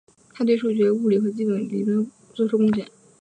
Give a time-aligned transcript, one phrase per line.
[0.33, 2.87] 他对数学物理和基本理论物理学做出了贡献。